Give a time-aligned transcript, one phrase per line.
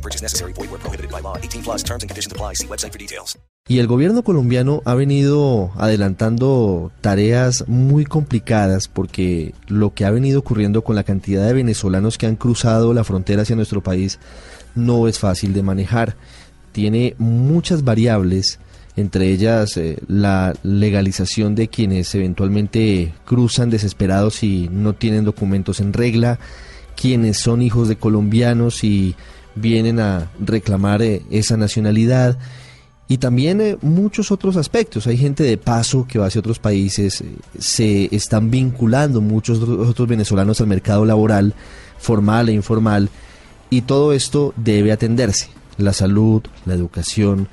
[0.00, 0.54] No purchase necessary.
[0.54, 1.36] Void where prohibited by law.
[1.36, 2.54] 18 plus terms and conditions apply.
[2.54, 3.36] See website for details.
[3.68, 10.40] Y el gobierno colombiano ha venido adelantando tareas muy complicadas porque lo que ha venido
[10.40, 14.18] ocurriendo con la cantidad de venezolanos que han cruzado la frontera hacia nuestro país
[14.74, 16.16] no es fácil de manejar.
[16.72, 18.58] Tiene muchas variables,
[18.96, 25.92] entre ellas eh, la legalización de quienes eventualmente cruzan desesperados y no tienen documentos en
[25.92, 26.38] regla,
[26.96, 29.14] quienes son hijos de colombianos y
[29.60, 32.38] vienen a reclamar eh, esa nacionalidad
[33.08, 35.06] y también eh, muchos otros aspectos.
[35.06, 37.26] Hay gente de paso que va hacia otros países, eh,
[37.58, 41.54] se están vinculando muchos otros otros venezolanos al mercado laboral,
[41.98, 43.10] formal e informal,
[43.68, 45.48] y todo esto debe atenderse.
[45.76, 47.48] La salud, la educación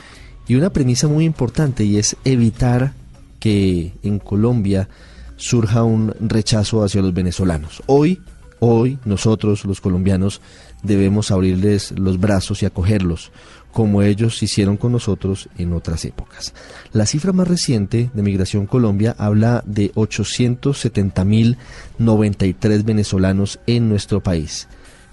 [0.48, 2.94] y una premisa muy importante y es evitar
[3.40, 4.90] que en Colombia
[5.38, 7.82] surja un rechazo hacia los venezolanos.
[7.86, 8.22] Hoy,
[8.60, 10.42] hoy nosotros los colombianos
[10.84, 13.32] debemos abrirles los brazos y acogerlos,
[13.72, 16.54] como ellos hicieron con nosotros en otras épocas.
[16.94, 24.68] La cifra más reciente de Migración Colombia habla de 870.093 venezolanos en nuestro país.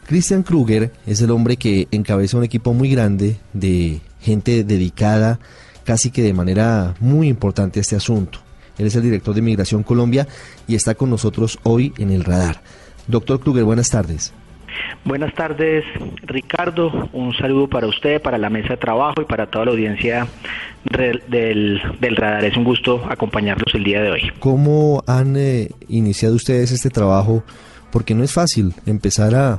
[0.06, 5.38] Christian Kruger es el hombre que encabeza un equipo muy grande de gente dedicada
[5.84, 8.40] casi que de manera muy importante a este asunto.
[8.78, 10.26] Él es el director de Migración Colombia
[10.66, 12.62] y está con nosotros hoy en el radar.
[13.06, 14.32] Doctor Kruger, buenas tardes.
[15.04, 15.84] Buenas tardes,
[16.22, 17.08] Ricardo.
[17.12, 20.26] Un saludo para usted, para la mesa de trabajo y para toda la audiencia
[20.84, 21.22] del,
[22.00, 22.44] del radar.
[22.44, 24.32] Es un gusto acompañarlos el día de hoy.
[24.40, 27.44] ¿Cómo han eh, iniciado ustedes este trabajo?
[27.92, 29.58] Porque no es fácil empezar a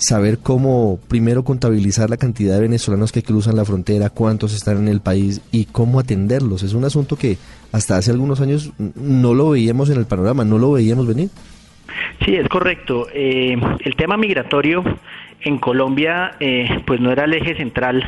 [0.00, 4.88] saber cómo primero contabilizar la cantidad de venezolanos que cruzan la frontera, cuántos están en
[4.88, 6.62] el país y cómo atenderlos.
[6.62, 7.36] Es un asunto que
[7.70, 11.28] hasta hace algunos años no lo veíamos en el panorama, no lo veíamos venir.
[12.24, 13.06] Sí, es correcto.
[13.12, 14.84] Eh, el tema migratorio
[15.42, 18.04] en Colombia, eh, pues no era el eje central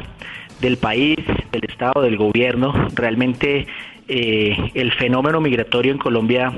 [0.60, 1.16] del país,
[1.50, 2.88] del Estado, del gobierno.
[2.94, 3.66] Realmente
[4.08, 6.52] eh, el fenómeno migratorio en Colombia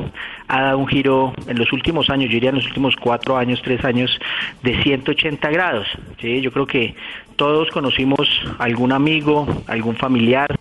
[0.49, 3.61] ha dado un giro en los últimos años, yo diría en los últimos cuatro años,
[3.63, 4.19] tres años,
[4.63, 5.87] de 180 grados.
[6.21, 6.41] ¿sí?
[6.41, 6.95] Yo creo que
[7.37, 8.29] todos conocimos
[8.59, 10.55] algún amigo, algún familiar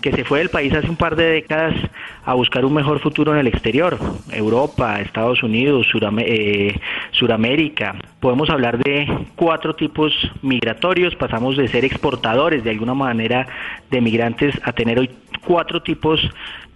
[0.00, 1.74] que se fue del país hace un par de décadas
[2.24, 3.98] a buscar un mejor futuro en el exterior,
[4.30, 6.80] Europa, Estados Unidos, Surame- eh,
[7.10, 7.96] Suramérica.
[8.20, 10.12] Podemos hablar de cuatro tipos
[10.42, 13.46] migratorios, pasamos de ser exportadores de alguna manera
[13.90, 15.10] de migrantes a tener hoy
[15.44, 16.20] cuatro tipos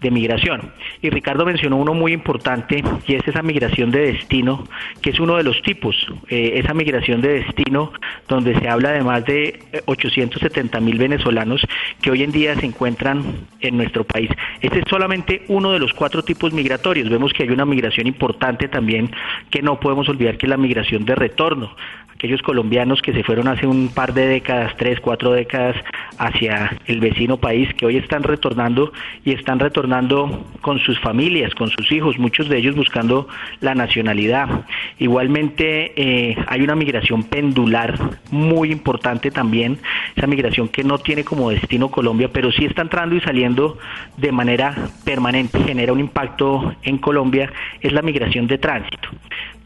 [0.04, 0.70] de migración.
[1.00, 4.64] Y Ricardo mencionó uno muy importante y es esa migración de destino,
[5.00, 5.97] que es uno de los tipos,
[6.28, 7.91] eh, esa migración de destino
[8.28, 11.66] donde se habla de más de eh, 870 mil venezolanos
[12.02, 13.25] que hoy en día se encuentran
[13.60, 14.30] en nuestro país.
[14.60, 17.08] Este es solamente uno de los cuatro tipos migratorios.
[17.08, 19.10] Vemos que hay una migración importante también
[19.50, 21.75] que no podemos olvidar que es la migración de retorno.
[22.14, 25.76] Aquellos colombianos que se fueron hace un par de décadas, tres, cuatro décadas
[26.19, 28.92] hacia el vecino país, que hoy están retornando
[29.25, 33.28] y están retornando con sus familias, con sus hijos, muchos de ellos buscando
[33.60, 34.66] la nacionalidad.
[34.98, 37.98] Igualmente eh, hay una migración pendular
[38.30, 39.78] muy importante también,
[40.16, 43.78] esa migración que no tiene como destino Colombia, pero sí está entrando y saliendo
[44.16, 49.08] de manera permanente, genera un impacto en Colombia, es la migración de tránsito.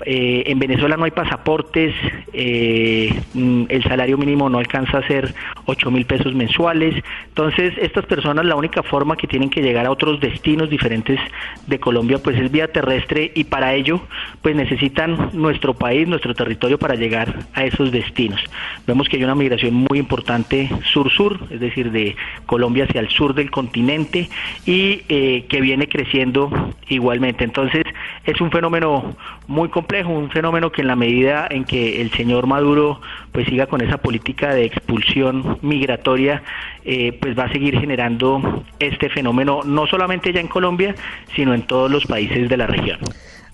[0.04, 1.94] Eh, en Venezuela no hay pasaportes,
[2.32, 5.34] eh, mm, el salario mínimo no alcanza a ser
[5.66, 7.02] 8 mil pesos mensuales.
[7.28, 11.18] Entonces, estas personas la única forma que tienen que llegar a otros destinos diferentes
[11.66, 14.00] de Colombia, pues es vía terrestre y para ello,
[14.42, 18.40] pues necesitan nuestro país, nuestro territorio para llegar a esos destinos.
[18.86, 22.16] Vemos que hay una migración muy importante sur-sur, es decir, de
[22.46, 24.28] Colombia hacia el sur del continente
[24.64, 26.50] y eh, que viene creciendo
[26.88, 27.44] igualmente.
[27.44, 27.84] Entonces,
[28.28, 29.16] es un fenómeno
[29.46, 33.00] muy complejo, un fenómeno que en la medida en que el señor Maduro
[33.32, 36.42] pues siga con esa política de expulsión migratoria,
[36.84, 40.94] eh, pues va a seguir generando este fenómeno no solamente ya en Colombia,
[41.34, 42.98] sino en todos los países de la región.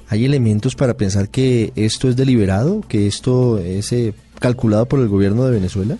[0.09, 5.07] ¿Hay elementos para pensar que esto es deliberado, que esto es eh, calculado por el
[5.07, 5.99] gobierno de Venezuela?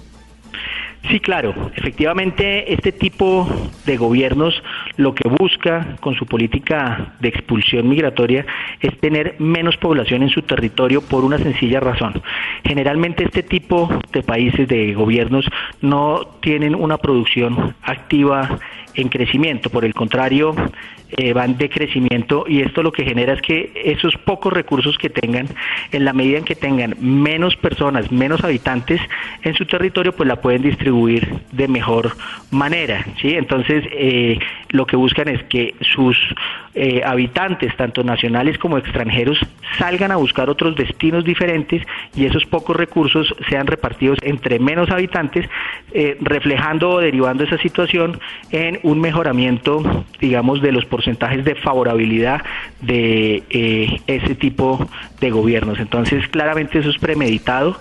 [1.09, 1.55] Sí, claro.
[1.77, 3.47] Efectivamente, este tipo
[3.85, 4.63] de gobiernos
[4.97, 8.47] lo que busca con su política de expulsión migratoria
[8.81, 12.23] es tener menos población en su territorio por una sencilla razón.
[12.65, 15.45] Generalmente este tipo de países, de gobiernos,
[15.83, 18.59] no tienen una producción activa
[18.95, 20.55] en crecimiento, por el contrario,
[21.17, 25.11] eh, van de crecimiento y esto lo que genera es que esos pocos recursos que
[25.11, 25.47] tengan,
[25.93, 29.01] en la medida en que tengan menos personas, menos habitantes
[29.45, 32.17] en su territorio, pues la pueden distribuir de mejor
[32.51, 33.05] manera.
[33.21, 33.35] ¿sí?
[33.35, 34.39] Entonces, eh,
[34.75, 36.19] lo que buscan es que sus
[36.75, 39.39] eh, habitantes, tanto nacionales como extranjeros,
[39.79, 41.83] salgan a buscar otros destinos diferentes
[42.15, 45.49] y esos pocos recursos sean repartidos entre menos habitantes,
[46.21, 52.43] reflejando o derivando esa situación en un mejoramiento, digamos, de los porcentajes de favorabilidad
[52.81, 54.89] de eh, ese tipo
[55.21, 55.79] de gobiernos.
[55.79, 57.77] Entonces, claramente eso es premeditado.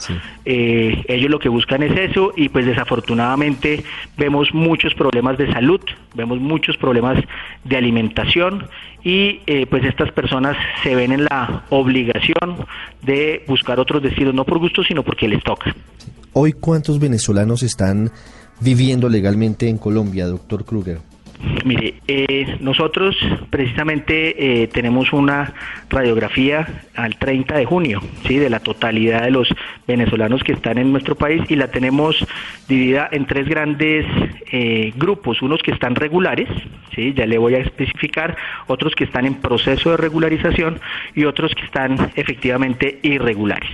[0.46, 3.84] Eh, ellos lo que buscan es eso y pues desafortunadamente
[4.18, 5.82] vemos muchos problemas de salud,
[6.16, 7.18] vemos muchos problemas
[7.64, 8.68] de alimentación
[9.06, 12.58] y eh, pues estas personas se ven en la obligación
[13.02, 15.74] de buscar otros destinos, no por gusto, sino porque les toca.
[16.34, 18.12] Hoy, ¿cuántos venezolanos están
[18.60, 21.00] viviendo legalmente en Colombia, doctor Kruger?
[21.66, 23.18] Mire, eh, nosotros
[23.50, 25.54] precisamente eh, tenemos una
[25.90, 28.38] radiografía al 30 de junio, ¿sí?
[28.38, 29.54] de la totalidad de los
[29.86, 32.26] venezolanos que están en nuestro país y la tenemos
[32.68, 34.06] dividida en tres grandes
[34.52, 36.48] eh, grupos, unos que están regulares,
[36.96, 37.14] ¿sí?
[37.14, 38.38] ya le voy a especificar,
[38.68, 40.80] otros que están en proceso de regularización
[41.14, 43.70] y otros que están efectivamente irregulares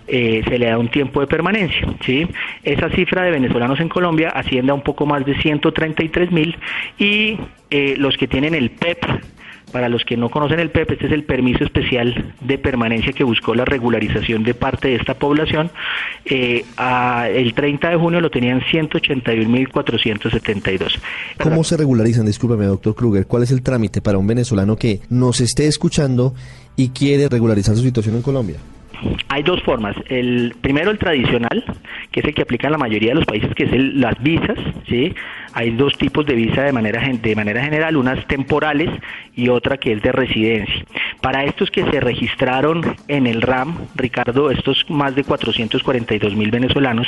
[0.08, 1.86] eh, se le da un tiempo de permanencia.
[2.04, 2.26] ¿sí?
[2.64, 6.56] Esa cifra de venezolanos en Colombia asciende a un poco más de 133 mil
[6.98, 7.38] y
[7.70, 9.04] eh, los que tienen el PEP
[9.72, 13.24] para los que no conocen el PEP, este es el permiso especial de permanencia que
[13.24, 15.70] buscó la regularización de parte de esta población.
[16.24, 16.64] Eh,
[17.34, 21.00] el 30 de junio lo tenían 181.472.
[21.42, 22.26] ¿Cómo se regularizan?
[22.26, 23.26] Discúlpame, doctor Kruger.
[23.26, 26.34] ¿Cuál es el trámite para un venezolano que nos esté escuchando
[26.76, 28.58] y quiere regularizar su situación en Colombia?
[29.28, 29.96] Hay dos formas.
[30.08, 31.64] El primero el tradicional,
[32.10, 34.58] que es el que aplica en la mayoría de los países, que es las visas,
[34.88, 35.14] ¿sí?
[35.54, 38.90] Hay dos tipos de visa de manera de manera general, unas temporales
[39.34, 40.84] y otra que es de residencia.
[41.20, 47.06] Para estos que se registraron en el RAM, Ricardo, estos más de 442 mil venezolanos,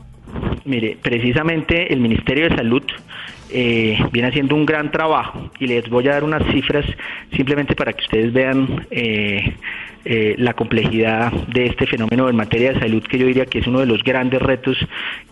[0.65, 2.83] Mire, precisamente el Ministerio de Salud
[3.51, 6.85] eh, viene haciendo un gran trabajo y les voy a dar unas cifras
[7.35, 9.55] simplemente para que ustedes vean eh,
[10.09, 13.67] eh, la complejidad de este fenómeno en materia de salud, que yo diría que es
[13.67, 14.77] uno de los grandes retos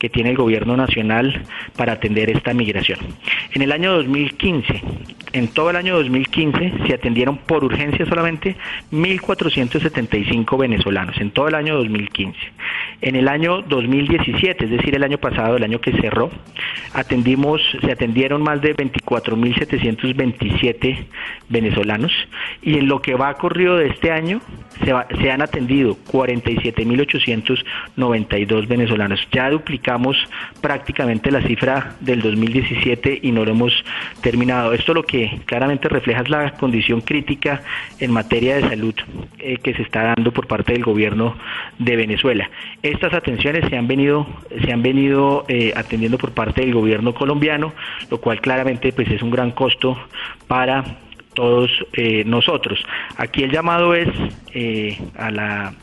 [0.00, 1.44] que tiene el gobierno nacional
[1.76, 2.98] para atender esta migración.
[3.52, 4.82] En el año 2015,
[5.32, 8.56] en todo el año 2015, se atendieron por urgencia solamente
[8.90, 12.36] 1.475 venezolanos, en todo el año 2015.
[13.00, 16.32] En el año 2017, es decir, el año pasado, el año que cerró,
[16.94, 21.06] atendimos, se atendieron más de 24.727
[21.48, 22.10] venezolanos
[22.60, 24.40] y en lo que va corrido de este año
[24.82, 29.20] se, han atendido 47.892 venezolanos.
[29.32, 30.16] Ya duplicamos
[30.60, 33.84] prácticamente la cifra del 2017 y no lo hemos
[34.20, 34.72] terminado.
[34.72, 37.62] Esto lo que claramente refleja es la condición crítica
[38.00, 38.94] en materia de salud
[39.38, 41.36] eh, que se está dando por parte del gobierno
[41.78, 42.50] de Venezuela.
[42.82, 44.26] Estas atenciones se han venido,
[44.64, 47.72] se han venido eh, atendiendo por parte del gobierno colombiano,
[48.10, 49.96] lo cual claramente pues es un gran costo
[50.46, 50.98] para
[51.34, 51.70] todos
[52.24, 52.84] nosotros.
[53.16, 54.08] Aquí el llamado es
[55.16, 55.74] a la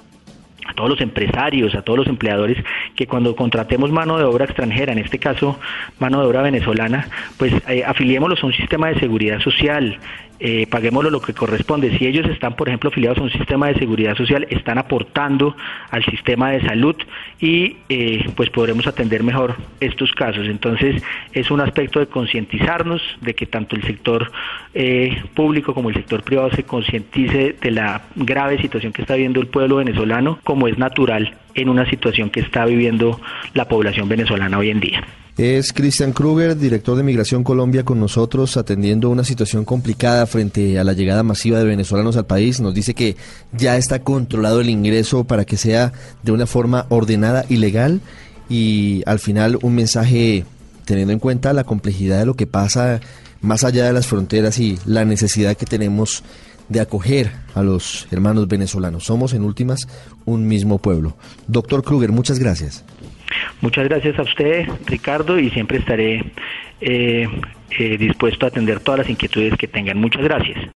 [0.72, 2.58] a todos los empresarios, a todos los empleadores,
[2.96, 5.60] que cuando contratemos mano de obra extranjera, en este caso
[6.00, 10.00] mano de obra venezolana, pues eh, afiliémoslos a un sistema de seguridad social,
[10.44, 11.96] eh, paguémoslo lo que corresponde.
[12.00, 15.56] Si ellos están, por ejemplo, afiliados a un sistema de seguridad social, están aportando
[15.92, 16.96] al sistema de salud
[17.40, 20.48] y eh, pues podremos atender mejor estos casos.
[20.48, 24.32] Entonces es un aspecto de concientizarnos, de que tanto el sector
[24.74, 29.42] eh, público como el sector privado se concientice de la grave situación que está viviendo
[29.42, 33.20] el pueblo venezolano, es natural en una situación que está viviendo
[33.54, 35.04] la población venezolana hoy en día.
[35.38, 40.84] Es Cristian Kruger, director de Migración Colombia, con nosotros atendiendo una situación complicada frente a
[40.84, 42.60] la llegada masiva de venezolanos al país.
[42.60, 43.16] Nos dice que
[43.54, 48.02] ya está controlado el ingreso para que sea de una forma ordenada y legal
[48.50, 50.44] y al final un mensaje
[50.86, 53.00] teniendo en cuenta la complejidad de lo que pasa
[53.40, 56.24] más allá de las fronteras y la necesidad que tenemos
[56.72, 59.04] de acoger a los hermanos venezolanos.
[59.04, 59.88] Somos en últimas
[60.26, 61.18] un mismo pueblo.
[61.48, 62.86] Doctor Kruger, muchas gracias.
[63.60, 66.24] Muchas gracias a usted, Ricardo, y siempre estaré
[66.80, 67.28] eh,
[67.78, 69.98] eh, dispuesto a atender todas las inquietudes que tengan.
[69.98, 70.58] Muchas gracias.